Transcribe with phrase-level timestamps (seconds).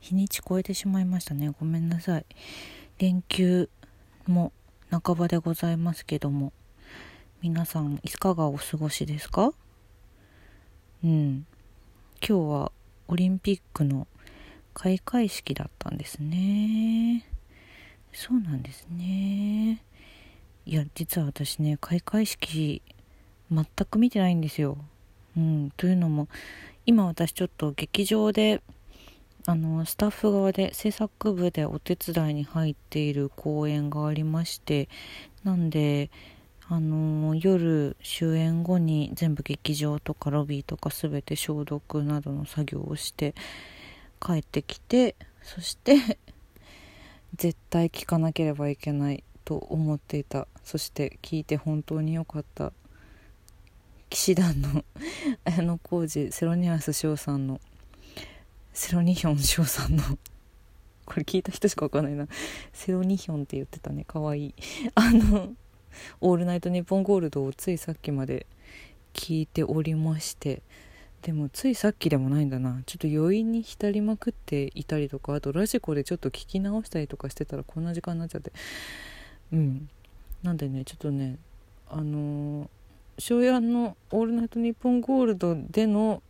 [0.00, 1.52] 日にち超えてしまいましたね。
[1.58, 2.26] ごめんなさい。
[2.98, 3.68] 連休
[4.26, 4.52] も
[4.90, 6.52] 半ばでございますけども。
[7.40, 9.52] 皆さんいかがお過ごしですか？
[11.04, 11.46] うん。
[12.20, 12.72] 今日は
[13.06, 14.08] オリンピックの
[14.74, 17.24] 開会式だったんですね。
[18.12, 19.84] そうなんですね。
[20.66, 22.82] いや実は私ね開会式
[23.52, 24.76] 全く見てないんですよ。
[25.36, 25.72] うん。
[25.76, 26.26] というのも
[26.86, 28.62] 今私ちょっと劇場で
[29.48, 34.90] あのスタッフ側で制作部でお手伝いに入っている公演がありまして
[35.42, 36.10] なんで
[36.68, 43.34] あの夜終演後に全部劇場とかロビーとか全て消毒などの作業をして
[44.20, 45.96] 帰ってきてそして
[47.34, 50.46] 絶対聞かなければいけないと思っていた。
[50.62, 52.72] そして聞いて本当に良かった。
[54.10, 54.84] 騎士団の
[55.44, 57.60] 綾小路セロニアス翔さんの
[58.78, 60.04] セロニヒョン翔さんの。
[61.04, 62.28] これ聞いた人しかわかんないな。
[62.72, 64.04] セロニヒョンって言ってたね。
[64.04, 64.54] かわいい。
[64.94, 65.52] あの
[66.22, 68.46] 「オールナイトニッポンゴールド」をついさっきまで
[69.14, 70.62] 聞いておりまして。
[71.22, 72.84] でもついさっきでもないんだな。
[72.86, 78.52] ちょっと余韻に浸りまくっていたりとかあとラジコでちょっと聞き直したりとかしてたらこんな時間になっちゃって。
[79.52, 79.88] うん。
[80.44, 81.36] なんでねちょっとね
[81.88, 82.68] あのー、
[83.18, 86.22] 庄屋の「オールナイトニッポンゴールド」での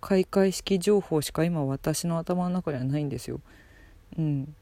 [0.00, 3.40] 開会式情報しか今私の頭の中にはないんですよ。
[4.18, 4.54] うん、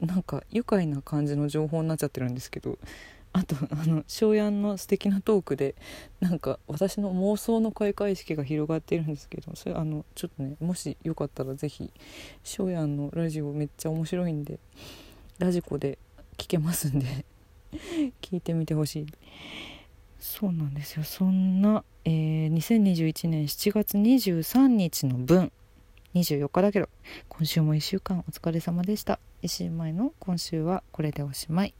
[0.00, 2.78] なんか愉快な感じの情報になっちゃってるんですけど
[3.32, 5.74] あとあの庄屋の素敵なトークで
[6.20, 11.92] なんか私の妄想の開会式が広がってるんですけどそれあのちょっとねもしよかったら是非
[12.44, 14.58] 庄屋のラジオめっちゃ面白いんで
[15.38, 15.98] ラジコで
[16.38, 17.26] 聞けますんで
[18.22, 19.06] 聞いてみてほしい。
[20.18, 21.04] そうなんですよ。
[21.04, 25.52] そんな、えー、2021年7月23日の分
[26.14, 26.88] 24日だけど
[27.28, 29.18] 今週も1週間お疲れ様でした。
[29.42, 31.74] 1週前の今週はこれでおしまい。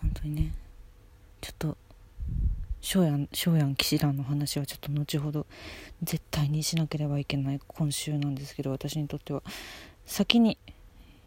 [0.00, 0.54] 本当にね
[1.40, 1.76] ちょっと
[2.80, 5.46] 翔やん翔やん騎士団の話はちょっと後ほど
[6.02, 9.42] 絶対にしなければいけない今週なんですけど私にとっては。
[10.06, 10.56] 先に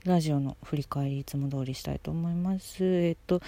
[0.06, 2.86] ラジオの振り返りいつも通りしたいと思います。
[2.86, 3.42] えっと、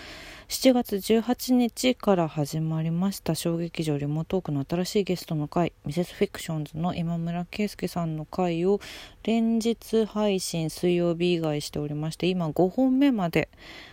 [0.50, 8.82] 7月18日から始まりました小劇場リモートークの新しいゲストの回、ミセスフィクションズの今村圭介さんの回を
[9.24, 13.48] 連日配信水曜日以外しておりまして、今5本目まで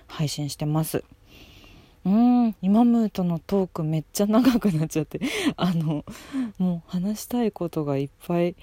[0.09, 1.05] 配信してます。
[2.05, 5.21] うん、今ムーとのトークめっちゃ長くなっちゃって、
[5.57, 6.05] あの、
[6.59, 8.57] もう話したいことがいっぱい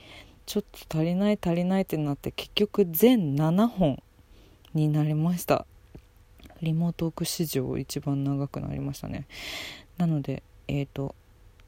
[0.46, 4.02] ちょっと足りない足りないってなって結局全7本
[4.74, 5.66] になりました。
[6.62, 9.28] リモートーク史上一番長くなりましたね。
[9.98, 11.16] なのでえっ、ー、と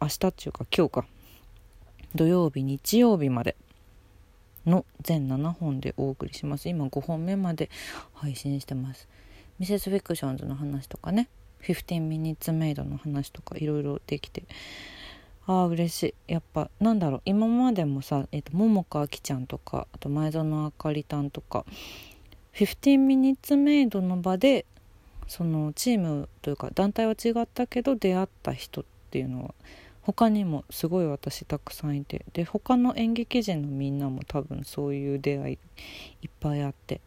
[0.02, 1.06] 明日っていうか今日か。
[2.16, 3.56] 土曜日日曜日まで
[4.66, 6.70] の全7本でお送りします。
[6.70, 7.70] 今5本目まで
[8.14, 9.08] 配信してます。
[9.59, 11.30] ミセスフィクションズの話とかね。
[11.64, 14.44] 15ミニッツメイドの話とかいろいろできて。
[15.47, 16.34] ああ嬉しい。
[16.34, 17.22] やっぱなんだろう。
[17.25, 21.66] 今までもさ、えーと、桃佳あきちゃんとかあと前園あかりたんとか
[22.53, 24.66] 15ミニッツメイドの場で
[25.28, 29.53] そのチームというか団体は違ったけど出会った人っていうのは
[30.02, 35.58] 他にもすごい私たくさんいてで他の演劇人のみんなも多分そういう出会い
[36.24, 37.00] いっぱいあって。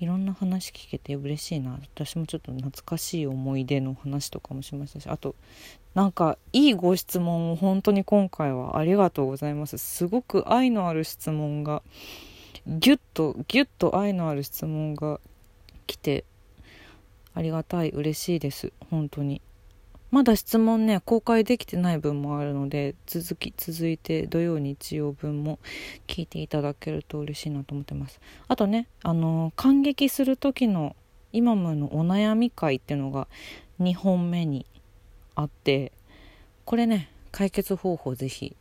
[0.00, 1.78] いろんな話聞けて嬉しいな。
[1.94, 5.34] 私もちょっと懐かしい思い出の話とかもしましたしあと
[5.94, 9.76] なんかいいご質問を本当に今回はありがとうございます。
[9.76, 11.82] すごく愛のある質問が
[12.66, 15.20] ギュッとギュッと愛のある質問が
[15.86, 16.24] 来て
[17.34, 18.72] ありがたい嬉しいです。
[18.90, 19.42] 本当に。
[20.10, 25.58] まだ質問ね公開できてない分もあるので続き続いて土曜日曜分も
[26.06, 28.20] 聞いていただけると嬉しいなと思ってます。
[28.48, 30.96] あとねあの感激する時の
[31.32, 33.28] 今ものお悩み会っていうのが
[33.80, 34.66] 2本目に
[35.36, 35.92] あって
[36.64, 38.56] これね解決方法ぜひ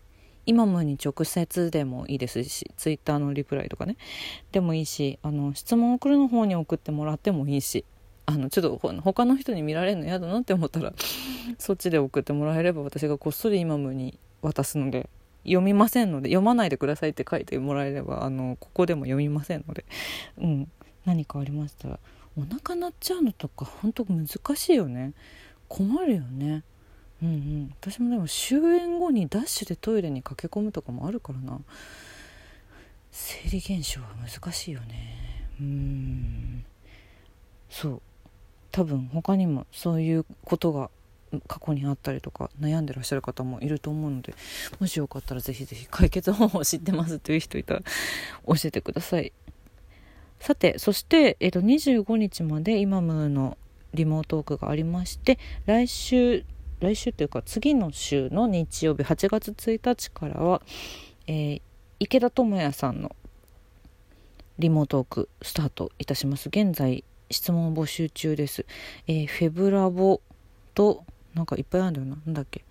[0.45, 3.97] 今もに直接でもいいですしツイッターのリプライとかね
[4.51, 7.85] でもいいしあの質問送るの方に送ってもらってもいいし
[8.29, 10.93] あのちょっと他の人に見られるの嫌だなって思ったら
[11.57, 15.09] そっちで送ってもらえれば私がこっそり今もに渡すので
[15.45, 19.83] 読みませんので読まないでくださいって書いてもらえればあのここでも読みませんので、
[20.37, 20.71] うん、
[21.05, 21.99] 何かありましたら
[22.37, 25.13] お腹鳴っちゃうのとか本当難しいよね。
[25.67, 26.63] 困るよね。
[27.21, 27.73] うんうん。
[27.81, 31.59] 私もでも終演後にダッシュでトイレに駆け込むとかもあるからな。
[33.11, 35.17] 生理現象は難しいよね。
[35.59, 36.65] うん。
[37.69, 38.01] そう
[38.71, 40.89] 多分他にもそういうことが
[41.47, 44.33] 過去にあったりとか悩んでらっしゃる方もいると思うので
[44.79, 47.81] もしよかったらぜひぜひ解決方法知ってますという人いたら
[48.47, 49.31] 教えてください。
[50.39, 53.57] さてそして、えっと、25日までイマムの
[53.93, 56.45] リモートークがありまして来週
[56.79, 60.61] 来週というか次の週の日曜日8月1日からは、
[61.27, 61.61] えー、
[61.99, 63.15] 池田智也さんの
[64.59, 66.47] リモートークスタートいたします。
[66.47, 68.65] 現在質問募集中です、
[69.07, 70.21] えー、 feblabo
[70.73, 71.03] と
[71.33, 72.17] なんかいっぱいあるんだよな。
[72.25, 72.63] なんだっけ？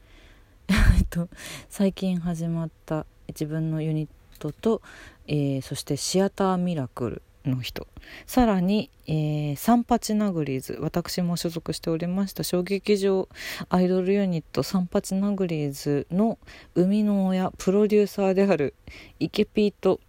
[0.98, 1.28] えっと
[1.68, 4.08] 最近始まった自分のユニッ
[4.38, 4.82] トと、
[5.26, 7.86] えー、そしてシアターミラクルの人。
[8.26, 10.78] さらに、えー、サンパチナグリーズ。
[10.80, 12.42] 私も所属しておりました。
[12.42, 13.28] 小劇場
[13.70, 16.38] アイドルユニットサンパチナグリーズの
[16.74, 18.74] 生みの親プロデューサーである
[19.20, 20.00] イケピーと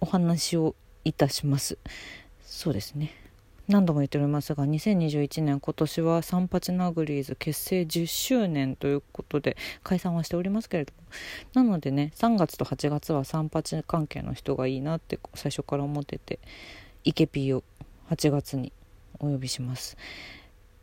[0.00, 0.74] お話を
[1.04, 1.76] いたします。
[2.46, 3.12] そうですね。
[3.66, 11.62] 何度も言っておりますが2021年今年はサンパチナグリーズ結成10周年ということで解散はしておりますけれども。
[11.64, 16.40] なのでね3月と8月はサンパチ関係の人がいいなって最初から思ってて
[17.04, 17.64] イケピーを
[18.10, 18.72] 8月に
[19.18, 19.96] お呼びします。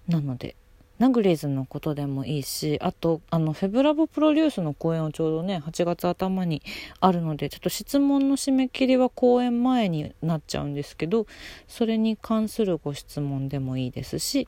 [0.08, 0.56] なので
[1.02, 6.62] ナグリーズのことでもいいしあとあの feblabo プロデュースの公演をちょうどね8月頭に
[7.00, 11.26] あるのでちょっと質問の締め切りは公演前になっちゃうんですけど
[11.68, 14.48] それに関するご質問でもいいですし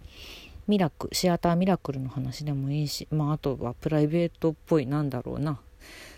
[0.67, 5.59] ミラクシアターミラクルの話でもいいし、まあ、あとはプライベートっぽいなんだろうな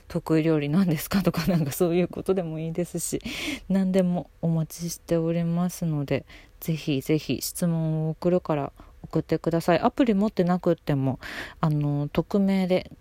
[0.10, 3.22] 得意料理なんですかとかなんかそういうことでもいいですし
[3.70, 6.26] 何でもお待ちしておりますので
[6.60, 8.74] ぜひぜひ質問を送るから
[9.06, 9.80] 送ってください。
[9.80, 11.20] アプリ持ってなくても
[11.62, 12.92] あの匿名で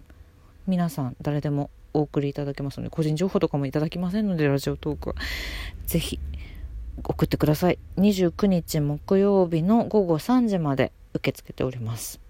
[0.66, 5.16] 皆さん誰でもお送りいただけますので個人情報とかもいただきませんのでラジオトークは。
[5.86, 6.18] ぜひ
[7.02, 7.78] 送ってください。
[7.98, 12.20] 29日木曜日の午後3時まで受け付けております。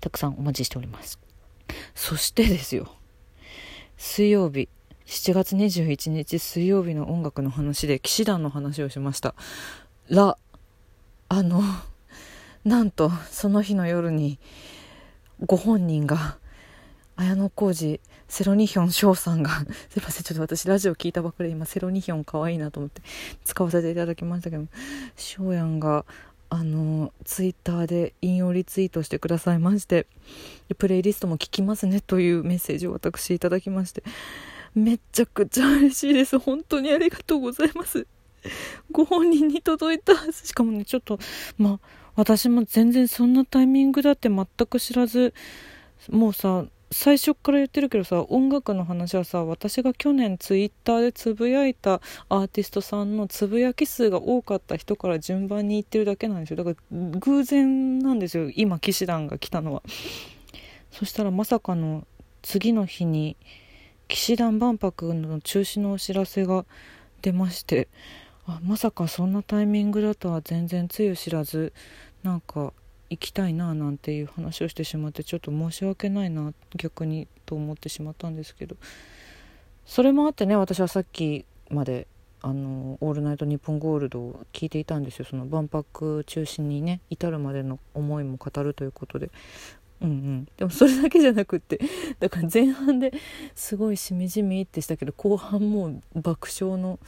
[0.00, 1.18] たくさんお待ちしております。
[1.94, 2.92] そしてですよ。
[3.96, 4.68] 水曜日
[5.06, 9.34] 7月21日水曜日の音楽の話で騎士団の話をしました。
[10.08, 10.36] ら
[11.28, 11.62] あの
[12.64, 14.38] なんとその日の夜に
[15.44, 16.36] ご本人が
[17.16, 19.50] 綾小路セロニヒョン翔さんが
[19.90, 23.02] すいませんちょっと私ラジオ聞いたばっかり今セロニヒョンかわいなと思って
[23.44, 24.66] 使わせていただきましたけど
[25.16, 26.04] 翔やんが
[26.50, 30.06] あのツイッターで引用リツイートしてくださいまして
[30.78, 34.02] プレイリストも聞きますねというメッセージを私いただきまして
[34.74, 36.38] めちゃくちゃ嬉しいです。
[36.38, 38.06] 本当にありがとうございます。
[38.90, 40.14] ご本人に届いた。
[40.32, 41.18] しかもねちょっと
[41.58, 45.34] まあ私も全然そんなタイミングだって全く知らず
[46.10, 56.56] もうさ最初から言ってるけどさ音楽の話はさ私が去年ツイッターでつぶやいたアーティストさんのつぶやき数が多かった人から順番に言ってるだけなんですよ。
[56.56, 56.76] だから
[57.18, 58.50] 偶然なんですよ。
[58.54, 59.82] 今騎士団が来たのは。
[60.90, 62.06] そしたらまさかの
[62.42, 63.36] 次の日に
[64.08, 66.66] 騎士団万博の中止のお知らせが
[67.22, 67.88] 出まして。
[68.46, 71.72] あまさかそんなタイミングだとは全然つゆ知らず
[72.22, 72.72] なんか
[73.10, 78.76] 行きたいななんていう話をしてしまってちょっと申し訳ないな逆にと思ってしまったんですけど。
[79.84, 82.06] それもあってね私はさっきまで
[82.40, 85.24] あの「オールナイトニッポンゴールド」を聞いていたんですよ。
[85.28, 89.30] その万博中心にね至るまでの思いも語るということで。
[90.02, 91.80] うんうんでもそれだけじゃなくって
[92.18, 93.12] だから前半で
[93.54, 96.98] すごいしみじみってしたけど後半もう爆笑の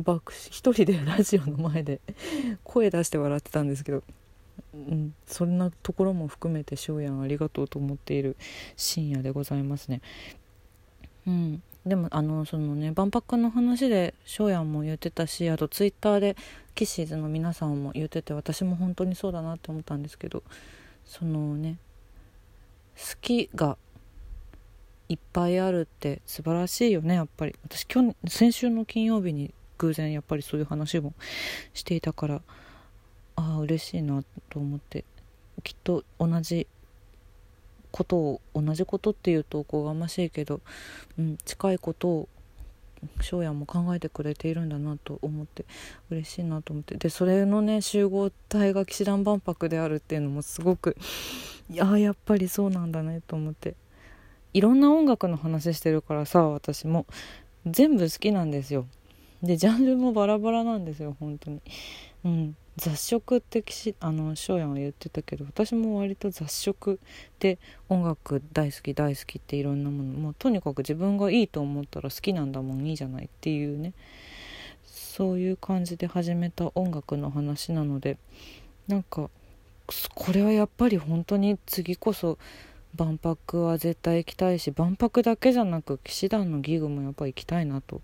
[0.00, 2.00] 爆一人で ラジオの前で
[2.62, 4.02] 声出して笑ってたんですけど、
[4.72, 8.36] うん、そんなところも含めて翔やんありがとうと思っている
[8.76, 10.00] 深夜でございますね。
[11.26, 16.36] うん、でもあのそのね万博の話で翔やんも言ってたしあとツイッターで
[16.74, 20.42] キッシーズの皆さんも言ってて私も本当にそうだなって思ったんですけど
[21.04, 21.78] そのね
[22.96, 23.76] 好きが
[25.08, 27.54] いっぱいあるって素晴らしいよねやっぱり。
[27.64, 31.14] 私去先週の金曜日に偶然やっぱりそういう話も
[31.72, 32.42] していたから
[33.36, 35.04] ああ嬉しいなと思って。
[35.62, 36.66] きっと同じ
[37.90, 40.60] ことを同じことっていうとおこがましいけど、
[41.18, 42.28] うん、近いことを
[43.20, 45.64] 翔也も考えてくれているんだなと思って
[46.10, 46.96] 嬉しいなと思って。
[46.96, 50.96] でそれのね集合体が騎士団万博であるっていうのもすごく
[51.70, 53.74] いややっぱりそうなんだねと思って。
[54.52, 57.06] いろんな音楽の話してるからさ私も。
[57.66, 58.86] 全部好きなんですよ。
[59.42, 61.60] でジャンルもバラバラなんですよ本当に。
[62.24, 62.56] うん。
[62.76, 63.64] 雑食って
[64.00, 66.98] あの翔やんは言ってたけど私も割と雑食
[67.38, 70.18] で音楽大好き大好きっていろんなもの。
[70.18, 73.94] もうとにかく自分がいいと思ったら好きなんだもんいいじゃないっていうね。
[74.84, 78.18] そういう感じで始めた音楽の話なので
[78.88, 79.30] なんか
[80.14, 82.38] これはやっぱり本当に次こそ
[82.96, 88.00] 万博は絶対行きたいし万博だけじゃなく騎士団のギグもやっぱ行きたいなと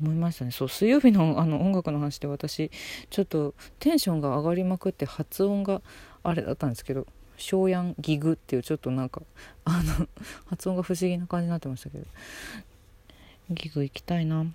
[0.00, 0.50] 思いましたね。
[0.50, 2.70] そう水曜日のあの音楽の話で私
[3.10, 5.80] ちょっとテンションが上がりまくって発音が
[6.22, 7.06] あれだったんですけど
[7.38, 9.22] 「ショーヤンギグ」っていうちょっとなんか
[9.64, 10.08] あの
[10.46, 12.04] 発音が不思議な感じになってましたけど
[13.50, 14.46] ギグ行きたいな。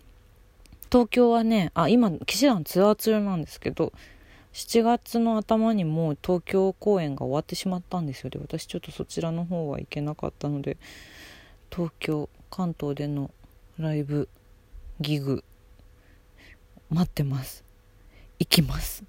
[0.92, 3.94] 東京はねあ今騎士団ツアー中なんですけど
[4.54, 8.30] 7月の頭にもう東京公演が終わってしまったんですよ。
[8.30, 10.78] で私ちょっとそちらの方は行けなかったので
[11.72, 13.32] 東京関東での
[13.78, 14.28] ライブ
[15.00, 15.44] ギグ
[16.90, 17.64] 待ってます。
[18.40, 19.04] 行きます。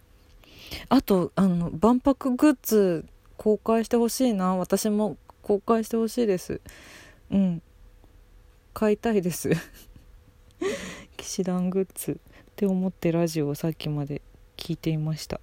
[0.88, 3.06] あとあの万博グッズ
[3.36, 4.56] 公開してほしいな。
[4.56, 6.60] 私も公開してほしいです。
[7.30, 7.62] うん。
[8.74, 9.50] 買いたいです。
[11.16, 12.16] 騎士団グッズっ
[12.54, 14.20] て思ってラジオをさっきまで
[14.70, 15.40] 聞いていました。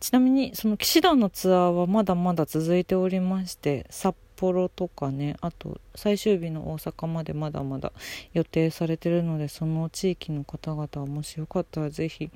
[0.00, 7.92] ちなみにその騎士団のツアーはまだまだ続いておりまして札幌とかねあと最終日の大阪までまだまだ
[8.34, 12.30] 予定されてるのでその地域の方々はもしよかったら是非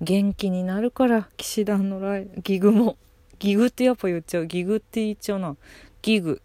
[0.00, 2.96] 元気になるから騎士団のライギグも
[3.38, 4.46] ギグってやっぱ言っちゃう。
[4.46, 5.56] ギグって言っちゃうな。
[6.02, 6.40] ギグ。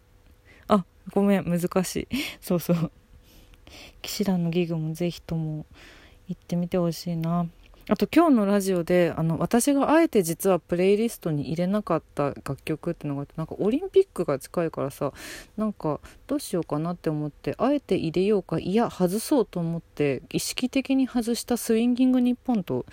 [0.68, 2.08] あごめん難しい。
[2.40, 2.92] そうそう。
[4.02, 5.64] 騎士団のギグも是非とも
[6.28, 7.48] 行ってみてほしいな。
[7.90, 15.12] あと今日のラジオであの私があえて実はプレイリストに入れなかった楽曲ってのがあってなんかオリンピックが近いからさ
[15.56, 22.86] なんかどうしようかなって思ってあえて入れようかいや外そうと思って意識的に外したスインギング日本と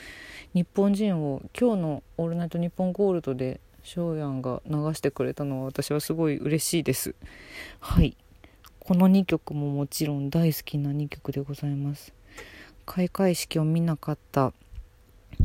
[0.56, 7.14] 日本人を今日の「オールナイトニッポンゴールド」で翔やんが流してくれたのは私はすごい嬉しいです。
[7.80, 8.18] はい。
[8.80, 12.14] この2曲ももちろん大好きな2曲でございます。
[12.88, 14.54] 開会式を見なかった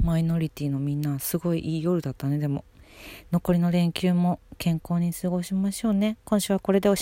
[0.00, 2.38] マイノリティのみんなすごいいい夜だったね。
[2.38, 2.64] でも
[3.30, 6.16] 残りの連休も健康に過ごしましょうね。
[6.24, 7.00] 今週はこれでおし